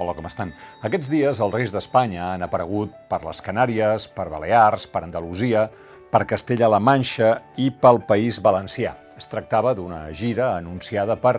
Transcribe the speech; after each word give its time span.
Hola, 0.00 0.14
com 0.16 0.24
estan? 0.24 0.48
Aquests 0.80 1.10
dies 1.12 1.38
els 1.44 1.52
reis 1.52 1.72
d'Espanya 1.74 2.30
han 2.30 2.40
aparegut 2.46 2.94
per 3.10 3.18
les 3.20 3.42
Canàries, 3.44 4.06
per 4.08 4.30
Balears, 4.32 4.86
per 4.88 5.02
Andalusia, 5.04 5.66
per 6.08 6.22
Castella-La 6.24 6.78
Manxa 6.80 7.34
i 7.60 7.66
pel 7.68 8.00
País 8.08 8.38
Valencià. 8.40 8.94
Es 9.20 9.28
tractava 9.28 9.74
d'una 9.76 10.06
gira 10.16 10.54
anunciada 10.54 11.18
per 11.20 11.34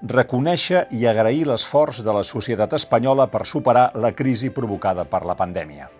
reconèixer 0.00 0.86
i 0.96 1.04
agrair 1.04 1.44
l'esforç 1.50 2.00
de 2.06 2.14
la 2.16 2.22
societat 2.24 2.78
espanyola 2.78 3.26
per 3.28 3.44
superar 3.44 3.90
la 4.00 4.14
crisi 4.16 4.48
provocada 4.48 5.04
per 5.04 5.20
la 5.28 5.36
pandèmia. 5.36 5.90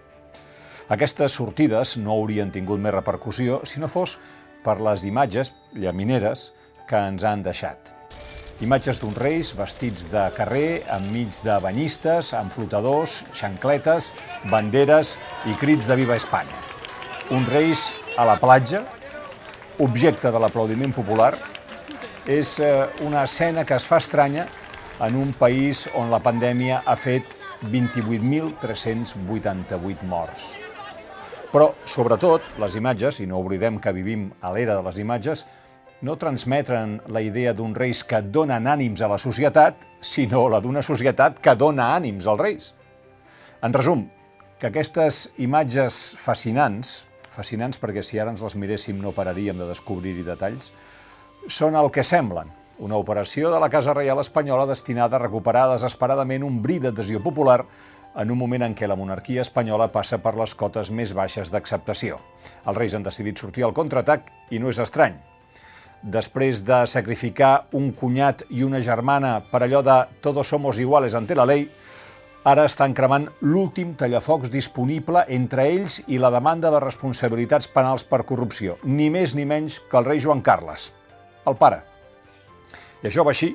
Aquestes 0.96 1.36
sortides 1.36 1.98
no 2.00 2.14
haurien 2.16 2.54
tingut 2.54 2.80
més 2.80 2.96
repercussió 2.96 3.60
si 3.68 3.84
no 3.84 3.92
fos 3.92 4.16
per 4.64 4.78
les 4.80 5.04
imatges 5.04 5.52
llamineres 5.76 6.48
que 6.88 6.96
ens 7.10 7.28
han 7.28 7.44
deixat. 7.44 7.95
Imatges 8.64 8.96
d'uns 9.02 9.18
reis 9.20 9.50
vestits 9.52 10.06
de 10.08 10.22
carrer, 10.32 10.80
enmig 10.94 11.28
de 11.44 11.58
banyistes, 11.60 12.30
amb 12.32 12.48
flotadors, 12.54 13.18
xancletes, 13.36 14.14
banderes 14.48 15.20
i 15.44 15.52
crits 15.60 15.84
de 15.90 15.96
Viva 15.98 16.16
Espanya. 16.16 16.56
Uns 17.36 17.50
reis 17.52 17.92
a 18.16 18.24
la 18.24 18.40
platja, 18.40 18.80
objecte 19.84 20.32
de 20.32 20.40
l'aplaudiment 20.40 20.88
popular, 20.96 21.36
és 22.24 22.56
eh, 22.64 22.88
una 23.04 23.28
escena 23.28 23.68
que 23.68 23.76
es 23.76 23.84
fa 23.84 24.00
estranya 24.00 24.48
en 25.04 25.20
un 25.20 25.36
país 25.36 25.84
on 25.92 26.08
la 26.08 26.24
pandèmia 26.24 26.80
ha 26.80 26.96
fet 26.96 27.36
28.388 27.68 30.00
morts. 30.08 30.56
Però, 31.52 31.76
sobretot, 31.84 32.56
les 32.56 32.72
imatges, 32.80 33.20
i 33.20 33.28
no 33.28 33.36
oblidem 33.44 33.76
que 33.84 33.92
vivim 33.92 34.32
a 34.40 34.48
l'era 34.56 34.80
de 34.80 34.82
les 34.88 34.96
imatges, 35.04 35.44
no 36.00 36.16
transmeten 36.16 37.00
la 37.08 37.22
idea 37.22 37.54
d'un 37.56 37.74
reis 37.74 38.02
que 38.04 38.20
donen 38.20 38.68
ànims 38.68 39.00
a 39.00 39.08
la 39.08 39.18
societat, 39.18 39.86
sinó 40.00 40.46
la 40.52 40.60
d'una 40.60 40.82
societat 40.84 41.40
que 41.40 41.56
dona 41.56 41.94
ànims 41.96 42.26
als 42.28 42.40
reis. 42.40 42.68
En 43.64 43.72
resum, 43.72 44.06
que 44.60 44.68
aquestes 44.68 45.30
imatges 45.42 46.16
fascinants, 46.20 47.06
fascinants 47.32 47.80
perquè 47.80 48.04
si 48.04 48.20
ara 48.20 48.32
ens 48.32 48.44
les 48.44 48.56
miréssim 48.56 49.00
no 49.00 49.14
pararíem 49.16 49.58
de 49.58 49.68
descobrir-hi 49.68 50.24
detalls, 50.26 50.70
són 51.48 51.76
el 51.78 51.90
que 51.92 52.04
semblen, 52.04 52.50
una 52.78 52.98
operació 53.00 53.50
de 53.52 53.60
la 53.60 53.70
Casa 53.72 53.94
Reial 53.96 54.20
Espanyola 54.20 54.66
destinada 54.68 55.16
a 55.16 55.22
recuperar 55.22 55.70
desesperadament 55.72 56.44
un 56.44 56.60
bri 56.62 56.76
d'adhesió 56.82 57.22
popular 57.24 57.62
en 58.16 58.32
un 58.32 58.38
moment 58.40 58.64
en 58.64 58.74
què 58.76 58.88
la 58.88 58.96
monarquia 58.96 59.44
espanyola 59.44 59.88
passa 59.92 60.18
per 60.24 60.34
les 60.36 60.54
cotes 60.56 60.90
més 60.90 61.12
baixes 61.16 61.52
d'acceptació. 61.52 62.20
Els 62.64 62.76
reis 62.76 62.96
han 62.96 63.04
decidit 63.04 63.40
sortir 63.40 63.64
al 63.64 63.76
contraatac 63.76 64.28
i 64.52 64.60
no 64.60 64.72
és 64.72 64.80
estrany 64.80 65.16
després 66.06 66.62
de 66.62 66.84
sacrificar 66.86 67.66
un 67.74 67.90
cunyat 67.90 68.44
i 68.54 68.62
una 68.62 68.78
germana 68.80 69.40
per 69.50 69.64
allò 69.64 69.82
de 69.82 69.96
todos 70.22 70.46
somos 70.46 70.78
iguales 70.78 71.16
ante 71.18 71.34
la 71.34 71.46
ley, 71.48 71.66
ara 72.46 72.68
estan 72.70 72.94
cremant 72.94 73.26
l'últim 73.42 73.96
tallafocs 73.98 74.52
disponible 74.54 75.24
entre 75.34 75.66
ells 75.66 75.98
i 76.06 76.20
la 76.22 76.30
demanda 76.30 76.70
de 76.70 76.80
responsabilitats 76.82 77.66
penals 77.74 78.06
per 78.06 78.22
corrupció, 78.22 78.78
ni 78.84 79.10
més 79.10 79.34
ni 79.34 79.44
menys 79.44 79.80
que 79.90 79.98
el 79.98 80.06
rei 80.06 80.22
Joan 80.22 80.44
Carles, 80.46 80.92
el 81.44 81.58
pare. 81.58 81.82
I 83.02 83.10
això 83.10 83.26
va 83.26 83.34
així, 83.34 83.50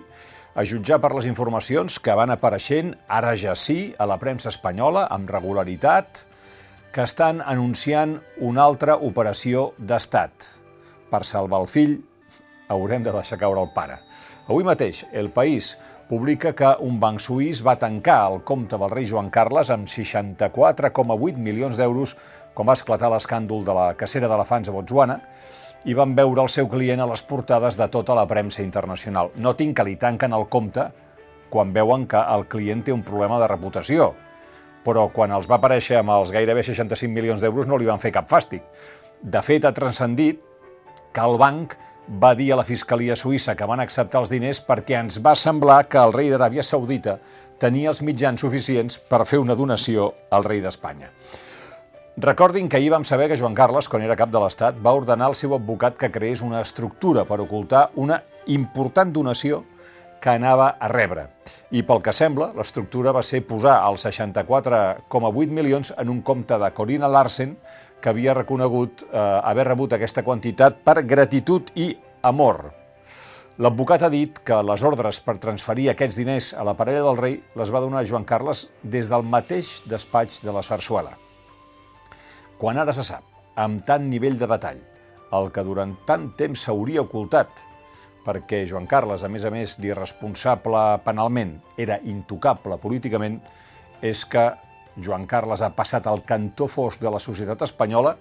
a 0.52 0.68
jutjar 0.68 1.00
per 1.00 1.14
les 1.16 1.30
informacions 1.32 2.02
que 2.04 2.16
van 2.20 2.36
apareixent, 2.36 2.92
ara 3.08 3.32
ja 3.40 3.56
sí, 3.56 3.94
a 3.98 4.06
la 4.12 4.20
premsa 4.20 4.52
espanyola, 4.52 5.08
amb 5.08 5.32
regularitat, 5.32 6.26
que 6.92 7.08
estan 7.08 7.40
anunciant 7.40 8.18
una 8.44 8.66
altra 8.68 8.98
operació 9.00 9.70
d'estat 9.80 10.58
per 11.12 11.24
salvar 11.24 11.62
el 11.64 11.72
fill 11.72 12.02
haurem 12.72 13.04
de 13.04 13.14
deixar 13.14 13.40
caure 13.42 13.62
el 13.62 13.72
pare. 13.76 14.00
Avui 14.48 14.66
mateix, 14.68 15.06
El 15.12 15.30
País 15.32 15.78
publica 16.10 16.52
que 16.52 16.74
un 16.84 17.00
banc 17.00 17.22
suís 17.24 17.62
va 17.64 17.78
tancar 17.80 18.20
el 18.32 18.42
compte 18.44 18.78
del 18.78 18.92
rei 18.92 19.06
Joan 19.08 19.30
Carles 19.32 19.70
amb 19.72 19.88
64,8 19.88 21.38
milions 21.40 21.78
d'euros 21.80 22.18
quan 22.54 22.68
va 22.68 22.76
esclatar 22.76 23.12
l'escàndol 23.14 23.64
de 23.64 23.76
la 23.76 23.86
cacera 23.96 24.28
d'elefants 24.28 24.68
a 24.68 24.74
Botswana 24.76 25.20
i 25.88 25.96
van 25.98 26.12
veure 26.18 26.44
el 26.44 26.50
seu 26.52 26.68
client 26.70 27.00
a 27.02 27.08
les 27.10 27.24
portades 27.26 27.78
de 27.80 27.88
tota 27.90 28.16
la 28.18 28.28
premsa 28.28 28.62
internacional. 28.62 29.32
Notin 29.38 29.72
que 29.74 29.86
li 29.88 29.96
tanquen 29.96 30.36
el 30.36 30.50
compte 30.52 30.90
quan 31.52 31.72
veuen 31.74 32.06
que 32.08 32.20
el 32.36 32.46
client 32.52 32.84
té 32.84 32.94
un 32.94 33.06
problema 33.08 33.40
de 33.40 33.48
reputació, 33.50 34.12
però 34.86 35.08
quan 35.14 35.32
els 35.32 35.48
va 35.50 35.58
aparèixer 35.60 36.00
amb 36.00 36.14
els 36.18 36.32
gairebé 36.34 36.64
65 36.64 37.12
milions 37.14 37.42
d'euros 37.42 37.68
no 37.68 37.80
li 37.80 37.90
van 37.90 38.04
fer 38.04 38.14
cap 38.14 38.30
fàstic. 38.30 38.64
De 39.22 39.42
fet, 39.46 39.66
ha 39.66 39.74
transcendit 39.74 40.42
que 41.14 41.24
el 41.24 41.38
banc 41.38 41.76
va 42.08 42.34
dir 42.36 42.52
a 42.52 42.58
la 42.60 42.66
Fiscalia 42.66 43.16
Suïssa 43.16 43.56
que 43.56 43.68
van 43.70 43.80
acceptar 43.80 44.22
els 44.22 44.32
diners 44.32 44.62
perquè 44.66 44.98
ens 45.00 45.20
va 45.24 45.36
semblar 45.36 45.84
que 45.88 46.02
el 46.02 46.14
rei 46.14 46.32
d'Aràbia 46.32 46.64
Saudita 46.66 47.20
tenia 47.62 47.92
els 47.92 48.02
mitjans 48.02 48.42
suficients 48.42 48.98
per 48.98 49.26
fer 49.30 49.40
una 49.40 49.56
donació 49.56 50.12
al 50.32 50.44
rei 50.44 50.62
d'Espanya. 50.62 51.12
Recordin 52.22 52.68
que 52.68 52.78
ahir 52.78 52.90
vam 52.92 53.06
saber 53.08 53.30
que 53.30 53.38
Joan 53.40 53.56
Carles, 53.56 53.88
quan 53.88 54.04
era 54.04 54.18
cap 54.20 54.32
de 54.34 54.40
l'Estat, 54.42 54.76
va 54.84 54.92
ordenar 54.98 55.30
al 55.30 55.36
seu 55.40 55.54
advocat 55.56 55.96
que 55.98 56.12
creés 56.12 56.42
una 56.44 56.60
estructura 56.62 57.24
per 57.26 57.40
ocultar 57.40 57.90
una 57.96 58.20
important 58.48 59.14
donació 59.14 59.64
que 60.22 60.30
anava 60.30 60.76
a 60.80 60.90
rebre. 60.92 61.30
I 61.72 61.82
pel 61.88 62.02
que 62.04 62.14
sembla, 62.14 62.52
l'estructura 62.58 63.14
va 63.16 63.24
ser 63.24 63.42
posar 63.48 63.80
els 63.88 64.04
64,8 64.06 65.56
milions 65.56 65.94
en 65.98 66.12
un 66.12 66.22
compte 66.22 66.60
de 66.60 66.70
Corina 66.76 67.10
Larsen, 67.10 67.56
que 68.02 68.12
havia 68.12 68.36
reconegut 68.36 69.06
eh, 69.06 69.18
haver 69.22 69.68
rebut 69.70 69.94
aquesta 69.96 70.26
quantitat 70.26 70.82
per 70.84 71.02
gratitud 71.08 71.72
i 71.80 71.92
amor. 72.28 72.72
L'advocat 73.62 74.02
ha 74.08 74.10
dit 74.10 74.40
que 74.48 74.58
les 74.66 74.84
ordres 74.88 75.20
per 75.22 75.36
transferir 75.38 75.90
aquests 75.92 76.18
diners 76.18 76.54
a 76.58 76.64
la 76.66 76.74
parella 76.78 77.04
del 77.06 77.20
rei 77.20 77.36
les 77.60 77.72
va 77.74 77.82
donar 77.84 78.06
Joan 78.10 78.26
Carles 78.26 78.70
des 78.82 79.10
del 79.12 79.28
mateix 79.28 79.82
despatx 79.92 80.40
de 80.42 80.56
la 80.56 80.64
Sarsuela. 80.66 81.14
Quan 82.58 82.80
ara 82.82 82.94
se 82.96 83.06
sap, 83.06 83.26
amb 83.58 83.84
tant 83.86 84.08
nivell 84.10 84.40
de 84.40 84.48
detall, 84.50 84.80
el 85.38 85.52
que 85.54 85.64
durant 85.68 85.94
tant 86.08 86.32
temps 86.40 86.66
s'hauria 86.66 87.04
ocultat, 87.04 87.52
perquè 88.26 88.64
Joan 88.70 88.88
Carles, 88.90 89.24
a 89.24 89.30
més 89.30 89.46
a 89.46 89.52
més 89.54 89.78
d'irresponsable 89.82 90.82
penalment, 91.06 91.56
era 91.78 92.00
intocable 92.06 92.78
políticament, 92.82 93.40
és 94.02 94.26
que 94.26 94.52
Joan 94.98 95.26
Carles 95.26 95.62
ha 95.62 95.72
passat 95.76 96.08
al 96.08 96.24
cantó 96.28 96.68
fosc 96.68 97.00
de 97.02 97.12
la 97.12 97.20
societat 97.20 97.62
espanyola, 97.68 98.16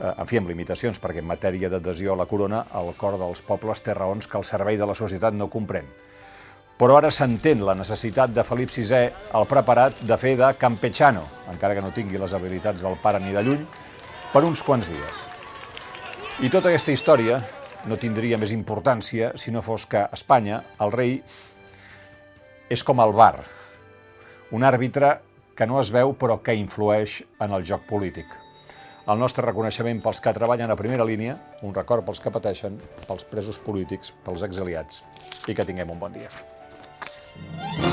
eh, 0.00 0.12
en 0.16 0.26
fi, 0.26 0.38
amb 0.40 0.48
limitacions, 0.50 0.98
perquè 1.00 1.22
en 1.22 1.28
matèria 1.28 1.70
d'adhesió 1.70 2.14
a 2.14 2.16
la 2.16 2.26
corona, 2.26 2.64
el 2.80 2.94
cor 2.98 3.18
dels 3.18 3.42
pobles 3.46 3.82
té 3.82 3.94
raons 3.94 4.26
que 4.26 4.38
el 4.38 4.44
servei 4.44 4.78
de 4.80 4.86
la 4.86 4.94
societat 4.94 5.34
no 5.34 5.50
comprèn. 5.50 5.86
Però 6.80 6.96
ara 6.96 7.10
s'entén 7.12 7.60
la 7.64 7.74
necessitat 7.76 8.32
de 8.32 8.42
Felip 8.44 8.70
VI, 8.72 9.10
el 9.36 9.46
preparat, 9.46 10.00
de 10.00 10.16
fer 10.16 10.36
de 10.40 10.48
campechano, 10.56 11.26
encara 11.52 11.74
que 11.76 11.84
no 11.84 11.92
tingui 11.92 12.18
les 12.18 12.32
habilitats 12.32 12.82
del 12.82 12.96
pare 13.02 13.20
ni 13.20 13.34
de 13.36 13.42
lluny, 13.44 13.66
per 14.32 14.44
uns 14.44 14.62
quants 14.62 14.88
dies. 14.88 15.24
I 16.40 16.48
tota 16.48 16.70
aquesta 16.70 16.92
història 16.92 17.42
no 17.84 17.98
tindria 18.00 18.38
més 18.40 18.52
importància 18.56 19.34
si 19.36 19.52
no 19.52 19.60
fos 19.60 19.84
que 19.86 20.06
Espanya, 20.16 20.62
el 20.80 20.92
rei, 20.92 21.18
és 22.70 22.84
com 22.86 23.00
el 23.04 23.12
bar, 23.12 23.42
un 24.56 24.64
àrbitre 24.64 25.18
que 25.60 25.66
no 25.68 25.76
es 25.76 25.90
veu 25.92 26.14
però 26.16 26.38
que 26.40 26.54
influeix 26.56 27.18
en 27.44 27.52
el 27.52 27.66
joc 27.68 27.82
polític. 27.84 28.30
El 29.12 29.20
nostre 29.20 29.44
reconeixement 29.44 30.00
pels 30.00 30.22
que 30.24 30.32
treballen 30.32 30.72
a 30.72 30.76
primera 30.78 31.04
línia, 31.04 31.34
un 31.60 31.76
record 31.76 32.06
pels 32.06 32.24
que 32.24 32.32
pateixen, 32.32 32.80
pels 33.04 33.28
presos 33.28 33.60
polítics, 33.60 34.14
pels 34.24 34.46
exiliats 34.48 35.04
i 35.52 35.58
que 35.58 35.68
tinguem 35.68 35.92
un 35.92 36.00
bon 36.00 36.16
dia. 36.16 36.32
Thank 37.40 37.84
you. 37.84 37.89